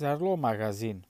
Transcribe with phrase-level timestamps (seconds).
[0.00, 1.02] Zerlo Magazine.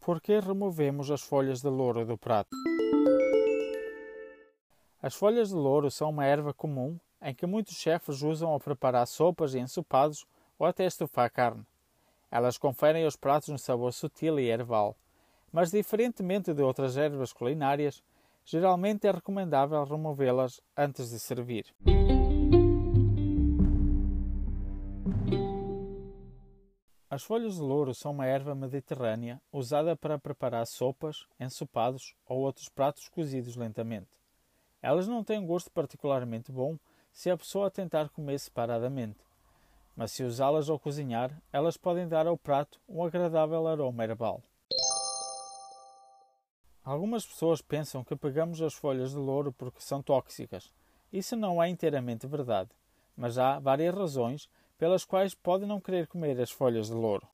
[0.00, 2.50] Por que removemos as folhas de louro do prato?
[5.00, 9.06] As folhas de louro são uma erva comum em que muitos chefes usam ao preparar
[9.06, 10.26] sopas e ensopados
[10.58, 11.64] ou até estufar carne.
[12.32, 14.96] Elas conferem aos pratos um sabor sutil e erval,
[15.52, 18.02] mas diferentemente de outras ervas culinárias,
[18.44, 21.74] geralmente é recomendável removê-las antes de servir.
[27.08, 32.68] As folhas de louro são uma erva mediterrânea usada para preparar sopas, ensopados ou outros
[32.68, 34.10] pratos cozidos lentamente.
[34.82, 36.76] Elas não têm um gosto particularmente bom
[37.12, 39.20] se a pessoa tentar comer separadamente,
[39.96, 44.42] mas se usá-las ao cozinhar, elas podem dar ao prato um agradável aroma herbal.
[46.84, 50.70] Algumas pessoas pensam que pegamos as folhas de louro porque são tóxicas.
[51.10, 52.68] Isso não é inteiramente verdade,
[53.16, 57.26] mas há várias razões pelas quais pode não querer comer as folhas de louro.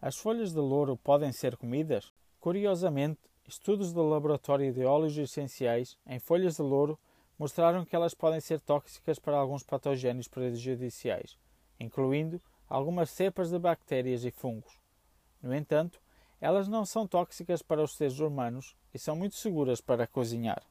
[0.00, 2.10] As folhas de louro podem ser comidas?
[2.40, 6.98] Curiosamente, estudos do Laboratório de Óleos Essenciais em folhas de louro
[7.38, 11.36] mostraram que elas podem ser tóxicas para alguns patógenos prejudiciais,
[11.78, 12.40] incluindo
[12.70, 14.78] algumas cepas de bactérias e fungos.
[15.42, 16.00] No entanto,
[16.40, 20.62] elas não são tóxicas para os seres humanos e são muito seguras para cozinhar.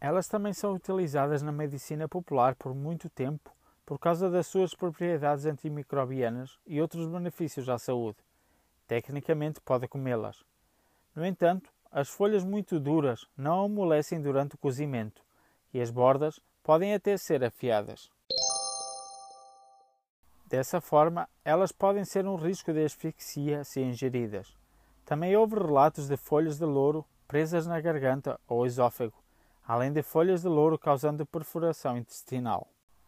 [0.00, 3.50] Elas também são utilizadas na medicina popular por muito tempo
[3.84, 8.18] por causa das suas propriedades antimicrobianas e outros benefícios à saúde.
[8.86, 10.44] Tecnicamente pode comê-las.
[11.14, 15.22] No entanto, as folhas muito duras não amolecem durante o cozimento
[15.74, 18.08] e as bordas podem até ser afiadas.
[20.50, 24.58] Dessa forma, elas podem ser um risco de asfixia se ingeridas.
[25.04, 29.14] Também houve relatos de folhas de louro presas na garganta ou esôfago,
[29.64, 32.66] além de folhas de louro causando perfuração intestinal.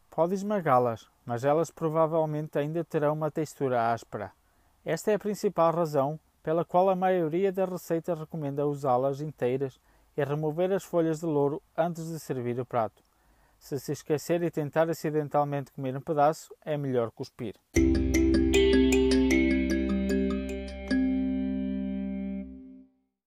[0.08, 4.30] Pode esmagá-las, mas elas provavelmente ainda terão uma textura áspera.
[4.84, 9.80] Esta é a principal razão pela qual a maioria das receitas recomenda usá-las inteiras
[10.16, 13.02] e remover as folhas de louro antes de servir o prato.
[13.62, 17.54] Se se esquecer e tentar acidentalmente comer um pedaço, é melhor cuspir.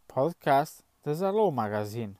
[0.07, 2.07] Podcast da Zalou Magazine